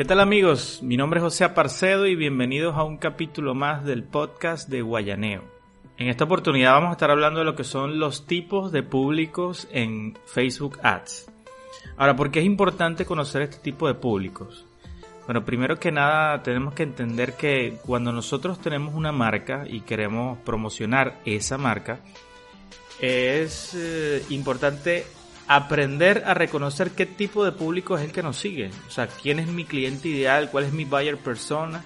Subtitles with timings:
[0.00, 0.80] ¿Qué tal amigos?
[0.82, 5.44] Mi nombre es José Aparcedo y bienvenidos a un capítulo más del podcast de Guayaneo.
[5.98, 9.68] En esta oportunidad vamos a estar hablando de lo que son los tipos de públicos
[9.70, 11.30] en Facebook Ads.
[11.98, 14.64] Ahora, ¿por qué es importante conocer este tipo de públicos?
[15.26, 20.38] Bueno, primero que nada tenemos que entender que cuando nosotros tenemos una marca y queremos
[20.38, 22.00] promocionar esa marca,
[23.02, 25.04] es eh, importante
[25.50, 28.70] aprender a reconocer qué tipo de público es el que nos sigue.
[28.86, 31.84] O sea, quién es mi cliente ideal, cuál es mi buyer persona.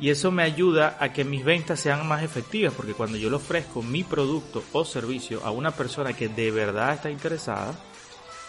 [0.00, 3.36] Y eso me ayuda a que mis ventas sean más efectivas, porque cuando yo le
[3.36, 7.74] ofrezco mi producto o servicio a una persona que de verdad está interesada,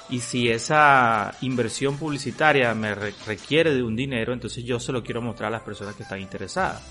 [0.07, 5.21] y si esa inversión publicitaria me requiere de un dinero, entonces yo se lo quiero
[5.21, 6.81] mostrar a las personas que están interesadas.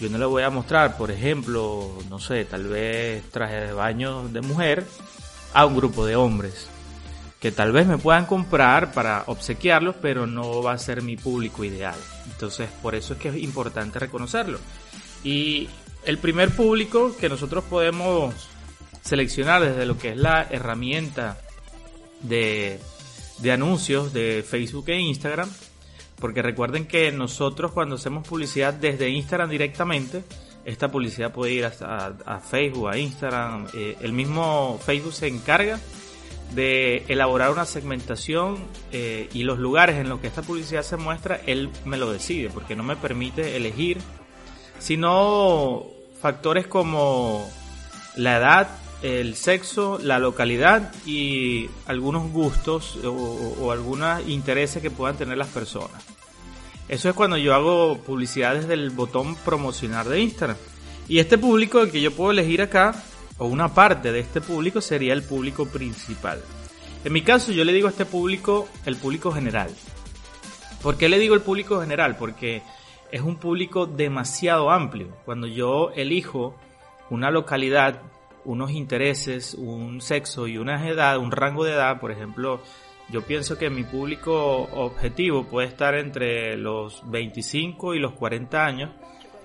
[0.00, 4.28] Yo no le voy a mostrar, por ejemplo, no sé, tal vez traje de baño
[4.28, 4.86] de mujer
[5.54, 6.73] a un grupo de hombres
[7.44, 11.62] que tal vez me puedan comprar para obsequiarlos, pero no va a ser mi público
[11.62, 11.94] ideal.
[12.32, 14.58] Entonces, por eso es que es importante reconocerlo.
[15.22, 15.68] Y
[16.06, 18.34] el primer público que nosotros podemos
[19.02, 21.36] seleccionar desde lo que es la herramienta
[22.22, 22.80] de,
[23.40, 25.50] de anuncios de Facebook e Instagram.
[26.18, 30.24] Porque recuerden que nosotros cuando hacemos publicidad desde Instagram directamente,
[30.64, 33.66] esta publicidad puede ir a, a Facebook, a Instagram.
[33.74, 35.78] Eh, el mismo Facebook se encarga
[36.52, 38.58] de elaborar una segmentación
[38.92, 42.50] eh, y los lugares en los que esta publicidad se muestra, él me lo decide,
[42.50, 43.98] porque no me permite elegir,
[44.78, 45.86] sino
[46.20, 47.50] factores como
[48.16, 48.68] la edad,
[49.02, 56.02] el sexo, la localidad y algunos gustos o, algunos intereses que puedan tener las personas.
[56.88, 60.56] Eso es cuando yo hago publicidad desde el botón promocionar de Instagram.
[61.08, 62.94] Y este público que yo puedo elegir acá,
[63.38, 66.40] o una parte de este público, sería el público principal.
[67.04, 69.70] En mi caso yo le digo a este público el público general.
[70.82, 72.16] ¿Por qué le digo el público general?
[72.16, 72.62] Porque
[73.10, 75.08] es un público demasiado amplio.
[75.24, 76.56] Cuando yo elijo
[77.10, 78.00] una localidad
[78.44, 82.60] unos intereses, un sexo y una edad, un rango de edad, por ejemplo,
[83.08, 88.90] yo pienso que mi público objetivo puede estar entre los 25 y los 40 años.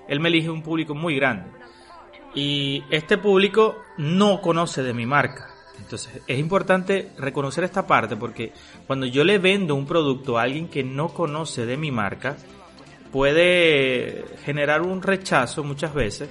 [0.08, 1.50] Él me elige un público muy grande.
[2.34, 5.48] Y este público no conoce de mi marca.
[5.78, 8.52] Entonces es importante reconocer esta parte porque
[8.86, 12.36] cuando yo le vendo un producto a alguien que no conoce de mi marca,
[13.10, 16.28] puede generar un rechazo muchas veces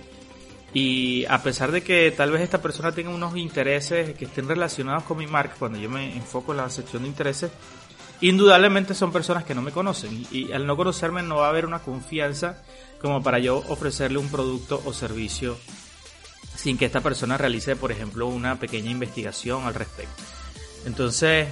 [0.74, 5.04] y a pesar de que tal vez esta persona tenga unos intereses que estén relacionados
[5.04, 7.52] con mi marca, cuando yo me enfoco en la sección de intereses,
[8.22, 10.28] indudablemente son personas que no me conocen.
[10.32, 12.64] Y, al no conocerme no va a haber una confianza
[13.02, 15.58] como para yo ofrecerle un producto o servicio
[16.62, 20.24] sin que esta persona realice, por ejemplo, una pequeña investigación al respecto.
[20.86, 21.48] Entonces,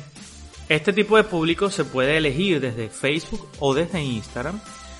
[0.67, 4.59] este tipo de público se puede elegir desde Facebook o desde Instagram,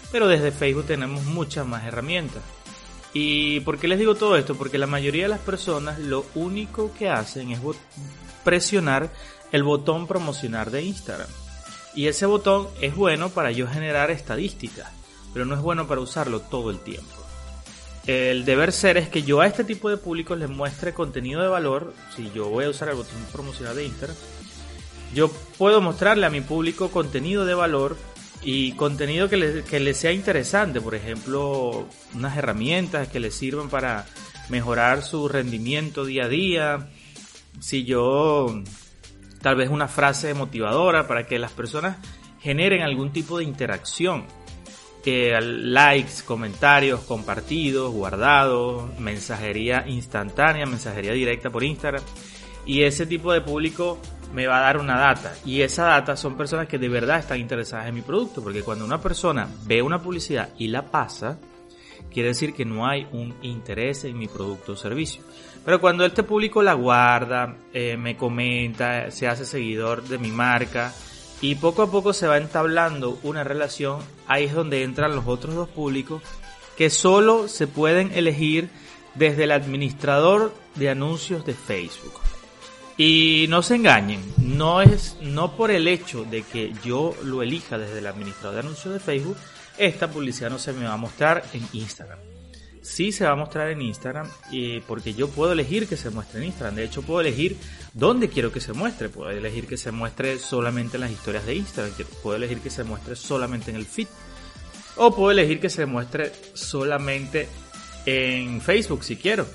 [0.10, 2.42] pero desde Facebook tenemos muchas más herramientas.
[3.14, 4.56] ¿Y por qué les digo todo esto?
[4.56, 7.60] Porque la mayoría de las personas lo único que hacen es
[8.46, 9.12] presionar
[9.52, 11.28] el botón promocionar de Instagram.
[11.96, 14.90] Y ese botón es bueno para yo generar estadísticas,
[15.34, 17.17] pero no es bueno para usarlo todo el tiempo.
[18.08, 21.50] El deber ser es que yo a este tipo de públicos les muestre contenido de
[21.50, 21.94] valor.
[22.16, 24.16] Si yo voy a usar el botón promocionar de Instagram,
[25.14, 27.98] yo puedo mostrarle a mi público contenido de valor
[28.42, 34.06] y contenido que les, que sea interesante, por ejemplo, unas herramientas que les sirvan para
[34.48, 36.90] mejorar su rendimiento día a día.
[37.60, 38.64] Si yo,
[39.42, 41.98] tal vez una frase motivadora para que las personas
[42.40, 44.26] generen algún tipo de interacción.
[45.04, 52.04] Que likes, comentarios, compartidos, guardados, mensajería instantánea, mensajería directa por Instagram.
[52.66, 54.00] Y ese tipo de público
[54.34, 57.40] me va a dar una data y esa data son personas que de verdad están
[57.40, 61.40] interesadas en mi producto porque cuando una persona ve una publicidad y la pasa
[62.12, 65.24] quiere decir que no hay un interés en mi producto o servicio
[65.64, 70.94] pero cuando este público la guarda eh, me comenta se hace seguidor de mi marca
[71.42, 75.56] y poco a poco se va entablando una relación ahí es donde entran los otros
[75.56, 76.22] dos públicos
[76.78, 78.70] que solo se pueden elegir
[79.16, 82.22] desde el administrador de anuncios de Facebook
[82.98, 87.78] y no se engañen, no es no por el hecho de que yo lo elija
[87.78, 89.38] desde el administrador de anuncios de Facebook,
[89.78, 92.18] esta publicidad no se me va a mostrar en Instagram.
[92.88, 96.40] Sí se va a mostrar en Instagram y porque yo puedo elegir que se muestre
[96.40, 96.76] en Instagram.
[96.76, 97.58] De hecho, puedo elegir
[97.94, 99.10] dónde quiero que se muestre.
[99.10, 101.94] Puedo elegir que se muestre solamente en las historias de Instagram.
[102.24, 104.08] Puedo elegir que se muestre solamente en el feed.
[104.96, 107.48] O puedo elegir que se muestre solamente
[108.06, 109.46] en Facebook si quiero.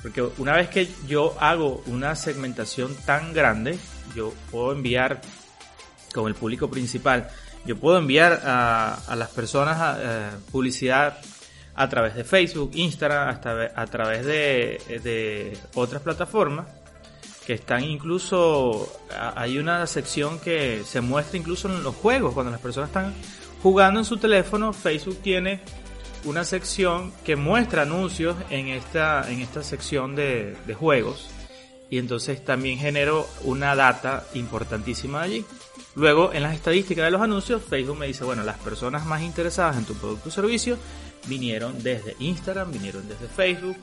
[0.00, 3.78] Porque una vez que yo hago una segmentación tan grande,
[4.14, 5.20] yo puedo enviar
[6.14, 7.28] con el público principal,
[7.66, 11.18] Yo puedo enviar a, las personas eh, publicidad
[11.76, 16.66] a través de Facebook, Instagram, hasta a través de, otras plataformas
[17.46, 18.92] que están incluso,
[19.36, 23.14] hay una sección que se muestra incluso en los juegos, cuando las personas están
[23.62, 25.60] jugando en su teléfono, Facebook tiene
[26.24, 31.30] una sección que muestra anuncios en esta, en esta sección de, de juegos
[31.88, 35.44] y entonces también generó una data importantísima allí.
[35.96, 39.78] Luego, en las estadísticas de los anuncios, Facebook me dice, bueno, las personas más interesadas
[39.78, 40.76] en tu producto o servicio
[41.26, 43.76] vinieron desde Instagram, vinieron desde Facebook,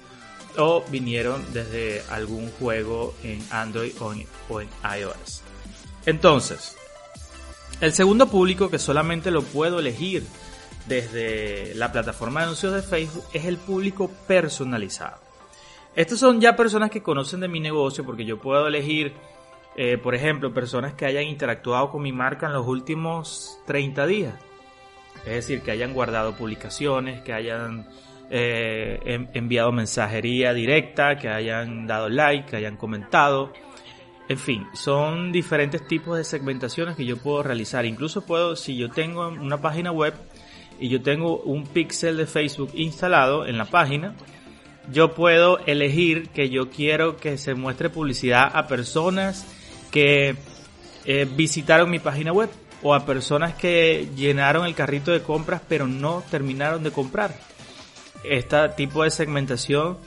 [0.58, 5.42] o vinieron desde algún juego en Android o en, iOS.
[6.06, 6.76] Entonces,
[7.82, 10.24] el segundo público que solamente lo puedo elegir
[10.88, 15.22] desde la plataforma de anuncios de Facebook es el público personalizado.
[15.96, 19.14] Estos son ya personas que conocen de mi negocio porque yo puedo elegir,
[19.76, 24.36] eh, por ejemplo, personas que hayan interactuado con mi marca en los últimos 30 días.
[25.26, 27.88] Es decir, que hayan guardado publicaciones, que hayan
[28.30, 33.52] eh, enviado mensajería directa, que hayan dado like, que hayan comentado.
[34.30, 37.86] En fin, son diferentes tipos de segmentaciones que yo puedo realizar.
[37.86, 40.14] Incluso puedo, si yo tengo una página web
[40.80, 44.16] y yo tengo un pixel de Facebook instalado en la página,
[44.92, 49.48] yo puedo elegir que yo quiero que se muestre publicidad a personas
[49.94, 50.36] que
[51.06, 52.50] eh, visitaron mi página web
[52.82, 57.38] o a personas que llenaron el carrito de compras pero no terminaron de comprar
[58.24, 59.98] este tipo de segmentación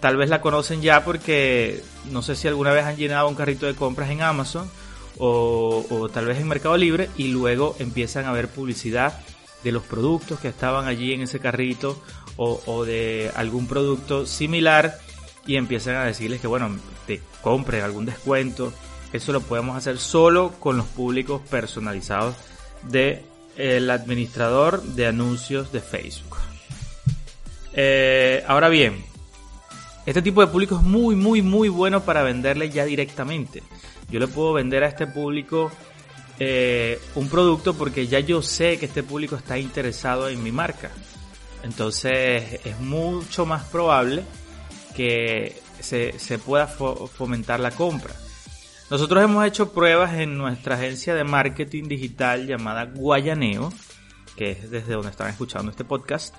[0.00, 3.64] tal vez la conocen ya porque no sé si alguna vez han llenado un carrito
[3.64, 4.70] de compras en Amazon
[5.16, 9.18] o, tal vez en Mercado Libre y luego empiezan a ver publicidad
[9.62, 12.02] de los productos que estaban allí en ese carrito
[12.36, 14.98] o, de algún producto similar
[15.46, 16.76] y empiezan a decirles que bueno,
[17.06, 18.72] te compre algún descuento.
[19.14, 22.34] Eso lo podemos hacer solo con los públicos personalizados
[22.82, 23.22] del
[23.56, 26.36] el administrador de anuncios de Facebook.
[27.74, 29.04] Eh, ahora bien,
[30.04, 33.62] este tipo de público es muy, muy, muy bueno para venderle ya directamente.
[34.10, 35.70] Yo le puedo vender a este público
[36.40, 40.90] eh, un producto porque ya yo sé que este público está interesado en mi marca.
[41.62, 44.24] Entonces es mucho más probable
[44.96, 48.12] que se pueda fomentar la compra.
[48.90, 53.72] Nosotros hemos hecho pruebas en nuestra agencia de marketing digital llamada Guayaneo,
[54.36, 56.34] que es desde donde están escuchando este podcast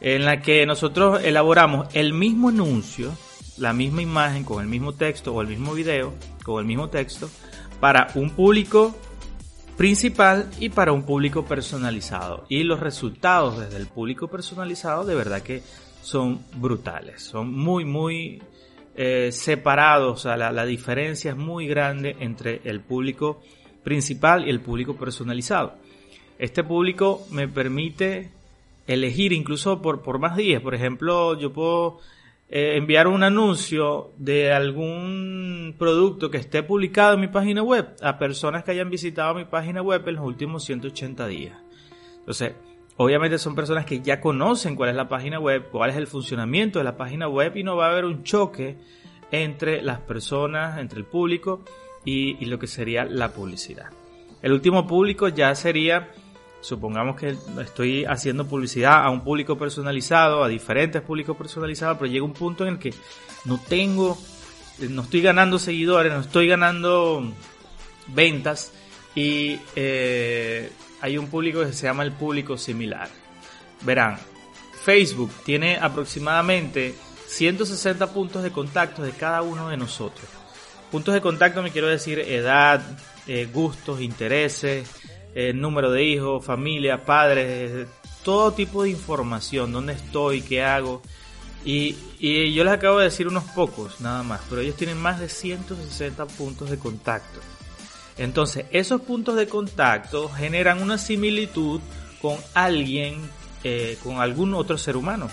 [0.00, 3.12] en la que nosotros elaboramos el mismo anuncio,
[3.56, 6.14] la misma imagen con el mismo texto o el mismo video
[6.44, 7.28] con el mismo texto
[7.80, 8.96] para un público
[9.76, 12.44] principal y para un público personalizado.
[12.48, 15.62] Y los resultados desde el público personalizado de verdad que
[16.02, 18.42] son brutales, son muy, muy
[19.00, 23.40] eh, separados, o sea, la, diferencia es muy grande entre el público
[23.84, 25.76] principal y el público personalizado.
[26.36, 28.32] Este público me permite
[28.88, 30.60] elegir incluso por, por más días.
[30.60, 32.00] Por ejemplo, yo puedo
[32.48, 38.18] eh, enviar un anuncio de algún producto que esté publicado en mi página web a
[38.18, 41.56] personas que hayan visitado mi página web en los últimos 180 días.
[42.18, 42.54] Entonces,
[42.98, 46.78] obviamente son personas que ya conocen cuál es la página web, cuál es el funcionamiento
[46.78, 48.76] de la página web y no va a haber un choque
[49.30, 51.62] entre las personas, entre el público
[52.04, 53.86] y, y lo que sería la publicidad.
[54.42, 56.10] El último público ya sería
[56.60, 62.24] supongamos que estoy haciendo publicidad a un público personalizado, a diferentes públicos personalizados, pero llega
[62.24, 62.92] un punto en el que
[63.44, 64.18] no tengo,
[64.90, 67.32] no estoy ganando seguidores, no estoy ganando
[68.08, 68.72] ventas
[69.14, 70.70] y eh,
[71.00, 73.08] hay un público que se llama el público similar.
[73.82, 74.18] Verán,
[74.84, 76.94] Facebook tiene aproximadamente
[77.26, 80.26] 160 puntos de contacto de cada uno de nosotros.
[80.90, 82.80] Puntos de contacto me quiero decir edad,
[83.26, 84.88] eh, gustos, intereses,
[85.34, 87.86] el número de hijos, familia, padres,
[88.24, 91.02] todo tipo de información, dónde estoy, qué hago.
[91.64, 95.20] Y, y, yo les acabo de decir unos pocos, nada más, pero ellos tienen más
[95.20, 97.40] de 160 puntos de contacto.
[98.18, 101.80] Entonces, esos puntos de contacto generan una similitud
[102.20, 103.20] con alguien,
[103.62, 105.30] eh, con algún otro ser humano.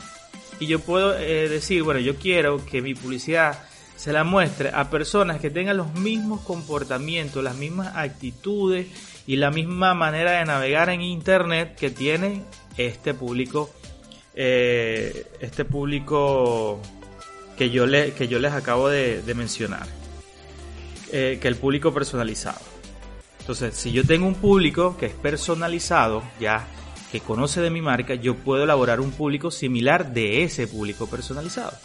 [0.60, 3.60] Y yo puedo eh, decir, bueno, yo quiero que mi publicidad
[3.96, 8.88] se la muestre a personas que tengan los mismos comportamientos, las mismas actitudes
[9.26, 12.44] y la misma manera de navegar en internet que tiene
[12.78, 13.74] este público
[14.36, 16.82] eh, este público
[17.58, 19.88] que yo, le, que yo les acabo de, mencionar
[21.10, 22.75] que el público personalizado
[23.46, 26.66] entonces si yo tengo un público que es personalizado ya
[27.12, 31.78] que conoce de mi marca yo puedo elaborar un público similar de ese público personalizado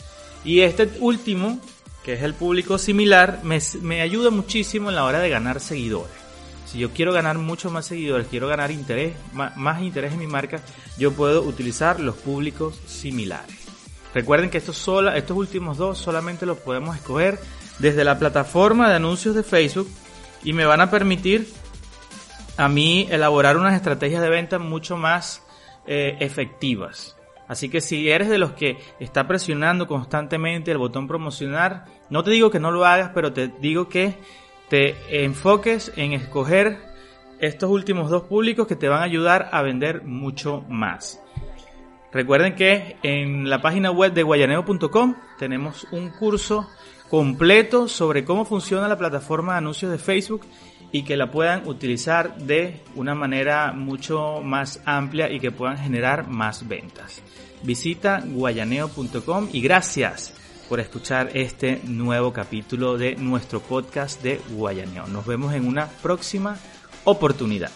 [0.42, 1.60] y este último
[2.02, 6.14] que es el público similar me, ayuda muchísimo en la hora de ganar seguidores
[6.64, 10.62] Si yo quiero ganar muchos más seguidores, quiero ganar interés, más, interés en mi marca,
[10.96, 13.56] yo puedo utilizar los públicos similares.
[14.14, 17.38] Recuerden que estos, estos últimos dos solamente los podemos escoger
[17.80, 19.90] desde la plataforma de anuncios de Facebook
[20.42, 21.48] y me van a permitir
[22.56, 25.42] a mí elaborar unas estrategias de venta mucho más
[25.86, 27.16] eh, efectivas.
[27.48, 32.30] Así que si eres de los que está presionando constantemente el botón promocionar, no te
[32.30, 34.14] digo que no lo hagas, pero te digo que
[34.68, 36.78] te enfoques en escoger
[37.40, 41.20] estos últimos dos públicos que te van a ayudar a vender mucho más.
[42.12, 46.68] Recuerden que en la página web de guayaneo.com tenemos un curso
[47.10, 50.42] completo sobre cómo funciona la plataforma de anuncios de Facebook
[50.92, 56.28] y que la puedan utilizar de una manera mucho más amplia y que puedan generar
[56.28, 57.20] más ventas.
[57.62, 60.34] Visita guayaneo.com y gracias
[60.68, 65.08] por escuchar este nuevo capítulo de nuestro podcast de Guayaneo.
[65.08, 66.56] Nos vemos en una próxima
[67.04, 67.72] oportunidad.